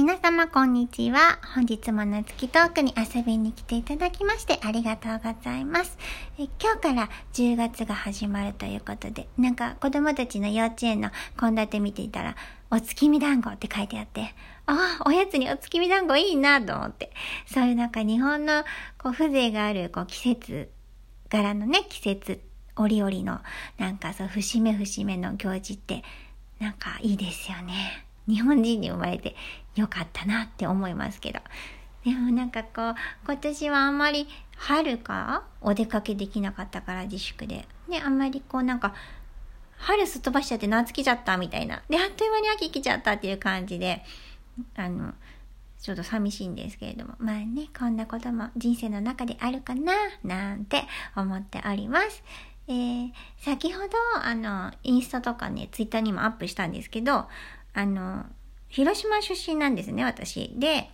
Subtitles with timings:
[0.00, 1.38] 皆様こんにちは。
[1.54, 5.98] 本日も夏月トークに遊びに来ていただきましてありがとうございます。
[6.38, 12.34] え今日から10月が始まるということで、なんか子供たちの幼稚園の献立見ていたら、
[12.70, 14.34] お月見団子って書いてあって、
[14.64, 17.12] ああ、おやつにお月見団子いいなと思って、
[17.44, 18.64] そういうなんか日本の
[18.96, 20.70] こう風情があるこう季節
[21.28, 22.40] 柄のね、季節
[22.74, 23.40] 折々の
[23.76, 26.02] なんかそう節目節目の行事って
[26.58, 28.06] なんかいいですよね。
[28.30, 29.34] 日本人に生まれて
[29.76, 31.40] よかったなって思いますけど。
[32.04, 32.94] でもなんかこう、
[33.26, 37.66] 今年はあんまり春かお出かけできなかったから自粛で。
[37.88, 38.94] ね、あんまりこうなんか、
[39.76, 41.82] 春すっ飛ばしちゃって夏来ちゃったみたいな。
[41.88, 44.04] で、あっという間に秋来ちゃったっていう感じで、
[44.76, 45.14] あの、
[45.80, 47.14] ちょっと寂しいんですけれども。
[47.18, 50.84] まあね、こんなことも人生の中であるかな、なんて
[51.16, 52.22] 思っております。
[52.68, 53.88] えー、先ほど、
[54.22, 57.26] あの、インスタとかね、ツイッターにもアップしたんですけど、
[57.72, 58.26] あの、
[58.70, 60.54] 広島出身なんですね、私。
[60.56, 60.90] で、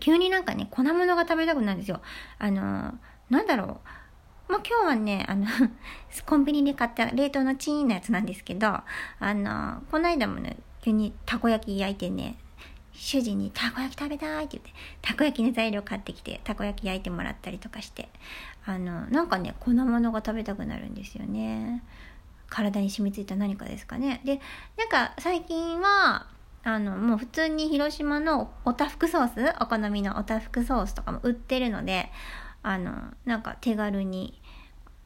[0.00, 2.00] 急になんかね、粉物が食べたくなるんですよ。
[2.38, 3.80] あの、なんだろ
[4.48, 4.52] う。
[4.52, 5.46] まあ、今日はね、あの、
[6.24, 8.84] コンビニで買った冷凍のチーンのやつなんですけど、あ
[9.20, 12.36] の、この間もね、急にたこ焼き焼いてね、
[12.92, 18.08] 主人にたこ焼き食べたいって言って、たこ焼きの材料買ってきて、たこ焼き焼いてもらったりとかして、
[18.64, 21.82] あの、なんかね、粉物が食べたくなるんですよね。
[22.48, 24.20] 体に染みついた何かですかね。
[24.24, 24.40] で、
[24.78, 26.26] なんか最近は、
[26.66, 32.10] あの、もう普通に広島のおたふくソース、お好みのおたふくソースとかも売ってるので、
[32.64, 32.92] あの、
[33.24, 34.42] なんか手軽に、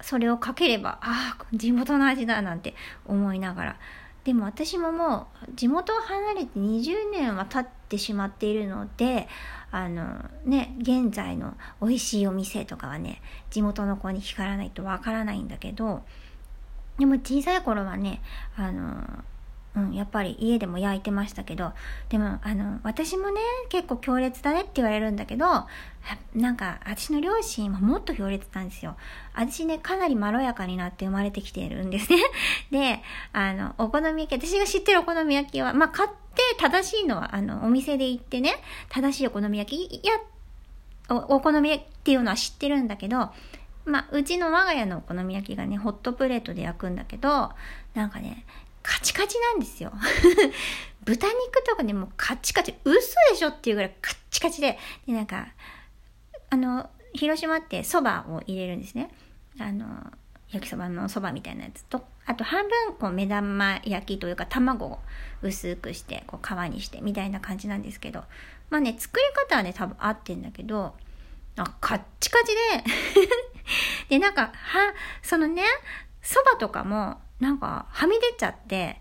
[0.00, 3.76] それをかければ、ああ、地元の味だなんて思いながら。
[4.24, 9.28] でも私ももう地元を離れて20年は経ってしまっているので、
[9.70, 16.02] あのね、現在の美味しいお店とかはね、地元の子に聞からないとわからないんだけど、
[16.98, 18.22] でも小さい頃はね、
[18.56, 19.22] あの、
[19.74, 21.72] うん、やっぱり家でも焼いてましたけど、
[22.10, 25.46] でも、あの、私もね、結構強烈だねって言われるんだけど、
[26.34, 28.96] なんか、私の両親はもっと強烈なんですよ。
[29.34, 32.18] 私ね、かなりまろやかになって生まれてきているんですね。
[32.70, 38.56] で、あの、お好み焼き、私が知ってるお好み焼きは、まあ、買って正しいのは、あの、お店で行ってね、
[38.90, 40.12] 正しいお好み焼き、や、
[41.08, 43.30] おお好み焼きっていうのは知ってるんだけど、
[43.84, 47.50] まあ、うちの我が家のお好み焼きがね、ホットプレートで焼くんだけど、
[47.94, 48.44] なんかね、
[48.82, 49.92] カチカチなんですよ。
[51.04, 55.48] 豚肉とかね、もうカチカチ、嘘でしょっていうぐらいカッチカチで、で、なんか、
[56.50, 59.10] あの、広島って蕎麦を入れるんですね。
[59.58, 60.12] あの、
[60.50, 64.98] 焼きそばの蕎麦みたいなやつと、あと半分こう目玉焼きというか卵を
[65.42, 68.24] 薄くしてこう皮にしてみたいな感じなんですけど、
[68.70, 70.94] まあね、作り方はね、多分合ってんだけど、
[71.56, 72.84] あ、カッチカチで
[74.10, 75.62] で、なんか、は、そのね、
[76.22, 79.00] 蕎麦とかも、なんか、はみ出ちゃって、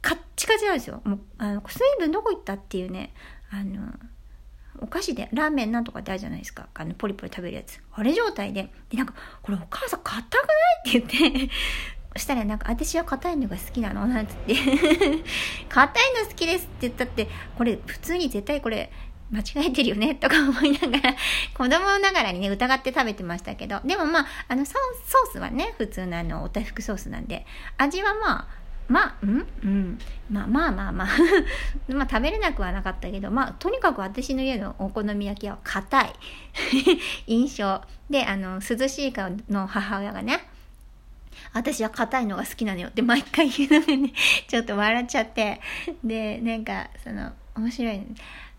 [0.00, 1.02] カッチカチなんですよ。
[1.04, 3.12] もう、あの、水分どこ行ったっていうね、
[3.50, 3.92] あの、
[4.78, 6.68] お菓子で、ラーメンなんとかってあるじゃないですか。
[6.72, 7.78] あの、ポリポリ食べるやつ。
[7.92, 8.70] あれ状態で。
[8.88, 11.52] で、なんか、これお母さん硬くないって言って
[12.18, 14.54] したらなんか、私は硬いのが好きなのなんつって
[15.68, 17.28] 硬いの好きですって言ったって、
[17.58, 18.90] これ普通に絶対これ、
[19.30, 21.16] 間違えてるよねとか思いながら、
[21.54, 27.44] 子供ながらにね、疑って食べてましたけど、でもまあ、あのソ、ースはね、普通のあの、おたふくソースなんで、
[27.76, 28.48] 味はまあ、
[28.88, 29.46] まあ、ん？
[29.64, 29.98] うん。
[30.30, 31.08] まあまあまあまあ。
[31.88, 36.12] まあ 食べれなくはなかったけど、まあとにかく私の家のお好み焼きは硬い。
[37.26, 37.82] 印象。
[38.08, 40.48] で、あの、涼しい顔の母親がね、
[41.52, 42.88] 私は硬いのが好きなのよ。
[42.88, 44.12] って毎回言うのでね、
[44.46, 45.60] ちょっと笑っちゃって。
[46.04, 48.00] で、なんか、その、面白い、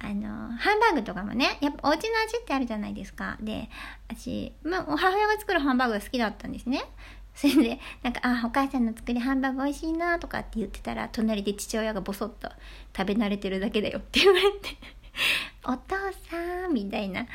[0.00, 3.36] あの、ハンバーグとかもね、やっぱお家の味ってあるじゃないですか。
[3.40, 3.68] で、
[4.08, 6.84] 私、まあ、母親が作るハンバーグが好きだったんですね。
[7.34, 12.48] それで、なんか、あ、お母さんの作りハンバーグ美味しいなとかって言ってたら、隣で父親がボソッと
[12.96, 14.76] 食べ慣れてるだけだよって言われて、
[15.64, 15.96] お父
[16.30, 17.26] さんみたいな。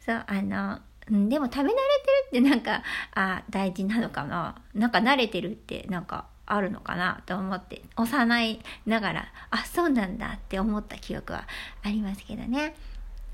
[0.00, 0.80] そう、あの、
[1.16, 1.76] んでも食べ慣れてる
[2.28, 2.82] ってなんか、
[3.14, 4.60] あ、大事なのかな。
[4.74, 11.46] なんか慣れてるってなんかあるのかなと思って幼いながらあそうなんだって思った記憶は
[11.82, 12.74] ありますけどね。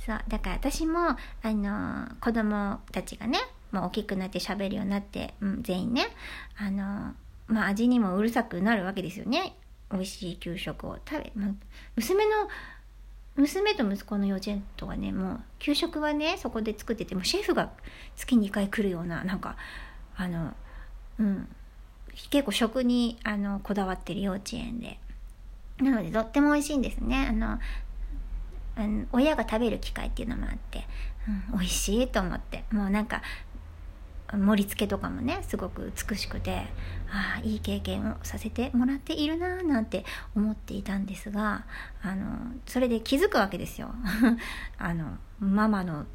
[0.04, 3.38] そうだから私もあの子供たちがね
[3.72, 6.06] もう大きくなって喋るようになって、うん、全員ね
[6.58, 7.14] あの
[7.46, 9.56] まあ味にもうるさくなるわけですよね。
[9.90, 11.54] 美味しい給食を食べ、ま、
[11.94, 12.48] 娘の
[13.36, 17.70] 娘と息子の幼稚園とかねもう給食はねそこで作っててもシェフが
[18.16, 19.56] 月2回来るようななんか
[20.16, 20.54] あの
[21.18, 21.48] うん
[22.30, 24.98] 結構食にあのこだわってる幼稚園で。
[25.78, 27.26] なのでとっても美味しいんですね。
[27.28, 27.58] あの
[28.76, 30.86] あの親が食べる機会っていうのもあって、
[31.52, 32.64] うん、美味しいと思って。
[32.70, 33.22] もうなんか
[34.32, 36.66] 盛り付けとかもねすごく美しくて
[37.10, 41.64] ああいい経験をさせてもらっているなーなんて思っていたんですが
[42.02, 43.94] あのそれで気づくわけですよ。
[44.78, 46.06] あのママの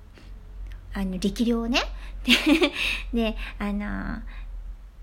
[0.94, 1.80] あの力量をね。
[3.14, 4.22] であの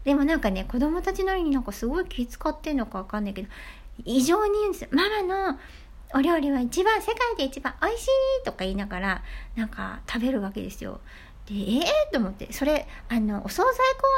[0.07, 3.49] でもなんかね子供たちなりになんかすごい気遣ってんのかわかんないけど
[4.05, 5.59] 異常に言うんですよママの
[6.15, 8.09] お料理は一番世界で一番美味しい
[8.45, 9.23] とか言いながら
[9.57, 11.01] なんか食べるわけですよ。
[11.47, 13.73] で、ええー、と思って、それ、あの、お惣菜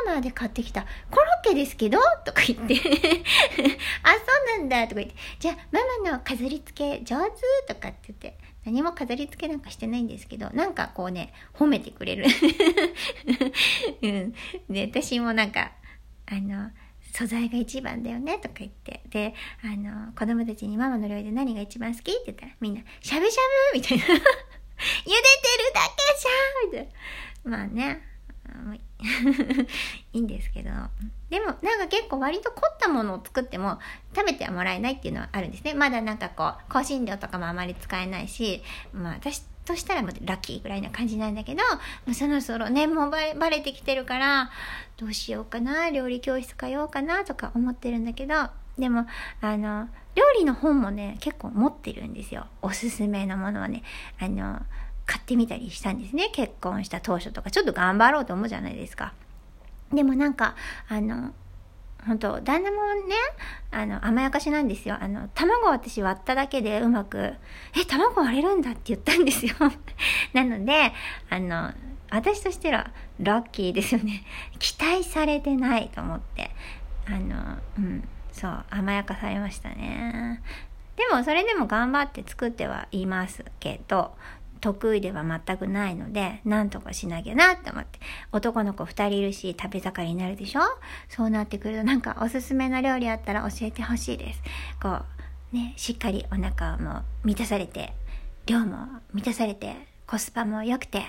[0.06, 1.98] コーナーで買ってきたコロッケですけど？
[2.24, 2.74] とか言って。
[4.02, 4.20] あ、そ
[4.56, 7.22] うなんだとか言って、じゃあ、ママの飾り付け上
[7.66, 7.74] 手？
[7.74, 12.24] とかって言って、何も飾り付けなんかしてないんですけど、なんかこうね、褒めてくれる。
[14.00, 14.34] うん。
[14.70, 15.72] で、私もなんか、
[16.30, 16.70] あの、
[17.14, 19.02] 素材が一番だよねとか言って。
[19.08, 23.40] で、あの、子供たちにママの料理で何が一番好きって言ったら、みんな、しゃぶしゃ
[23.72, 24.28] ぶみたいな 茹でてる
[25.74, 26.86] だけじゃんみたい
[27.50, 27.58] な。
[27.58, 28.08] まあね。
[30.12, 30.70] いいんですけど。
[31.30, 33.78] でもなんか結構割と凝ったものを作っても
[34.14, 35.74] 食べてはもらえないっていうのはあるんですね。
[35.74, 41.62] まだなんかこう、香辛料とかもあまり使えないし、まあ私としたらもうラッキーぐらいな感じなんだけど、
[42.06, 44.50] もうそろそろね、もうバレバレてきてるから、
[44.96, 48.34] どうしようかな、料理教室通おうかなとか思ってるんだけど、
[48.78, 49.06] でも、
[49.40, 52.46] あの、料理の本もね、結構持ってるんですよ。
[52.62, 53.82] おすすめのものはね、
[54.18, 54.60] あの、
[55.04, 56.30] 買ってみたりしたんですね。
[56.32, 59.12] 結婚した当初とか、ちょっと頑張ろうと思うじゃないですか。
[59.92, 60.54] でもなんか、
[60.88, 61.32] あの、
[62.08, 63.14] 本当旦那もね、
[63.70, 64.96] あの、甘やかしなんですよ。
[64.98, 67.34] あの、卵私割っただけでうまく、
[67.78, 69.54] え、卵割れるんだって言ったんですよ。
[70.32, 70.92] なので、
[71.28, 71.72] あの、
[72.10, 72.90] 私としては
[73.20, 74.24] ラッキーですよね。
[74.58, 76.50] 期待されてないと思って。
[77.06, 78.08] あの、うん。
[78.32, 80.40] そう、甘やかされましたね。
[80.96, 84.16] でも、それでも頑張って作ってはいますけど、
[84.60, 87.98] 得意では全くないので、なんとかしなきゃなって思って。
[88.32, 90.60] 男の子二人いるし、食べ盛りになるでしょ？
[91.08, 94.42] そうなってくると、なんかおすすめの料理あったら教えてほしいです。
[94.82, 95.00] こ
[95.52, 97.92] う、ね、しっかりお腹も満たされて、
[98.46, 99.76] 量も満たされて、
[100.06, 101.02] コスパも良くて、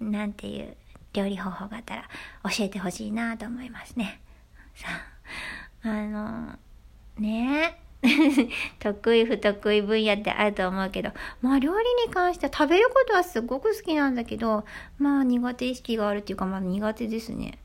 [0.00, 0.76] なんていう
[1.12, 2.08] 料理方法があったら
[2.44, 4.20] 教えてほしいなと思いますね。
[4.74, 4.88] さ
[5.84, 6.58] あ、あの、
[7.18, 7.81] ねえ
[8.80, 11.10] 得意不得意分野ってあると思うけど、
[11.40, 14.64] まあ料理に関しては食べることはすごく好きなんだけど、
[14.98, 17.58] まあ苦手意識があるっていうかまあ苦手ですね。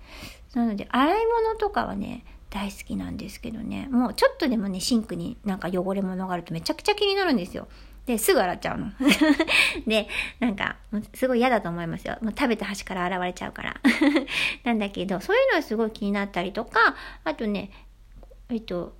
[0.54, 7.68] なので洗い物とかはね、大好きなんですけどね、もうちょっとでもね、シンクになんか汚れ物があるとめちゃくちゃ気になるんですよ。
[8.07, 8.92] で、すぐ洗っちゃうの。
[9.86, 10.07] で、
[10.40, 10.78] なんか、
[11.13, 12.18] すごい嫌だと思いますよ。
[12.22, 13.81] もう食べた端から洗われちゃうから。
[14.63, 16.95] なんだけど、そういうのはすごい気になったりとか、
[17.25, 17.69] あとね、
[18.48, 18.95] えっと、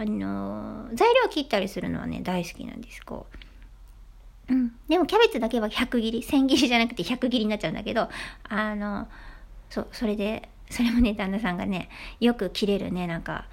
[0.00, 3.26] あのー、材料切ったりするのはね、大好きなんです、こ
[4.48, 4.54] う。
[4.54, 4.72] うん。
[4.88, 8.08] でもキャベツだけは100切り、千切りじゃなくて100切りになっちゃうんだけど、
[8.48, 9.08] あの、
[9.68, 13.44] そう、それで、それもね、旦那さんがね、よく切れるね、なんか、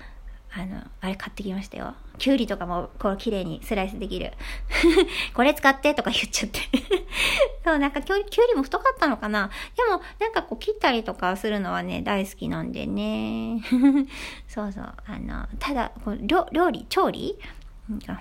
[0.59, 1.94] あの、あれ買ってきましたよ。
[2.18, 4.33] きゅうりとかも、こう、綺麗にスライスできる。
[5.36, 6.59] これ使ってとか言っちゃって
[7.63, 13.62] そう、なんかきゅうり、も太かったのかなでも、なんかこう、切ったりとかするのはね、大好きなんでね。
[14.50, 14.94] そうそう。
[15.06, 17.38] あの、ただ、こう料料理、調理？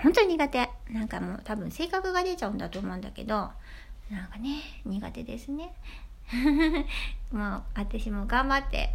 [0.03, 0.71] 本当に苦手。
[0.91, 3.51] なんかもう多分性格が出ちゃうんだと思うんだけど、
[4.11, 5.75] なんかね、苦手ですね。
[7.33, 8.91] もう、私も頑張って、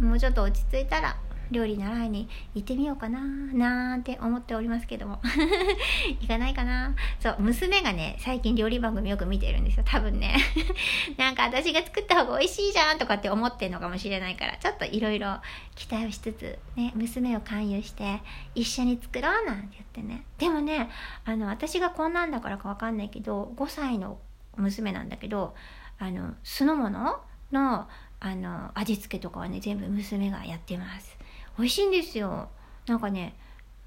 [0.00, 1.16] もうちょっと落ち着いたら、
[1.50, 5.20] 料理習いに行ってみようかななんて思っておりますけども。
[6.20, 6.94] 行かないかな。
[7.20, 10.36] そう娘がね最近料理番組よく見てるんですよ多分ね。
[11.16, 15.38] なんか私が作った方が美味しいじゃんとかって思ってんのかもしれないからちょっといろいろ
[15.74, 18.22] 期待をしつつね娘を勧誘して
[18.54, 20.24] 一緒に作ろうなんて言ってね。
[20.38, 20.90] でもね
[21.24, 24.18] あの私がこんなんだからかわかんないけど5歳の
[24.56, 25.54] 娘なんだけど
[25.98, 27.20] あの酢の物
[27.52, 27.88] の
[28.18, 31.15] あの味付けとかはね全部娘がやってます。
[31.58, 32.48] 美味しいんですよ。
[32.86, 33.34] なんかね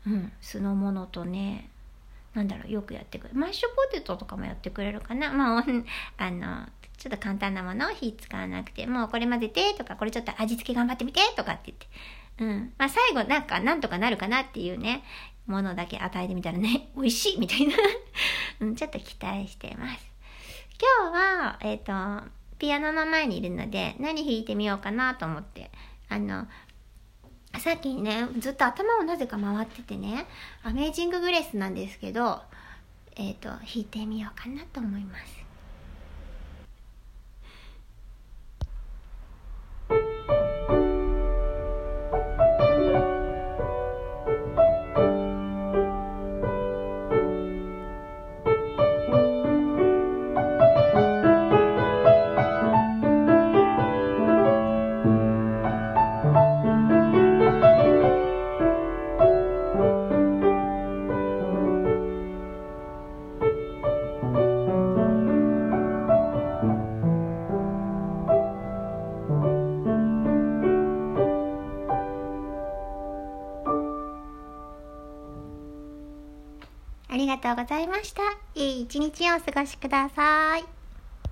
[0.06, 1.70] うん酢の物とね
[2.34, 3.40] なんだろうよくやってくれる。
[3.40, 5.32] マッシュポテトとかもやってくれるかな。
[5.32, 5.66] まあ
[6.18, 11.88] あのちょっと簡単なものを火使わなくてもうこれ混ぜてとかこれちょっと味付け頑張ってみてとかって言って。
[12.40, 12.74] うん。
[12.78, 15.04] まあ最後なんかなんとかなるかなっていうね
[15.48, 17.76] ものだけ与えてみたらね 美味しいみたいな。
[18.62, 20.12] うん、ちょっと期待してます。
[21.02, 25.72] 今日はえっ、ー、とピアノの前にいるので何弾いてみようかなと思って。
[26.10, 26.48] あの
[27.58, 30.28] さっきね、ずっと頭をなぜか回っててね、
[30.64, 32.42] アメージンググレースなんですけど、
[33.16, 35.39] えっ、ー、と、弾いてみようかなと思います。
[77.40, 78.22] とうございました。
[78.56, 80.79] いい一日をお過ごしください。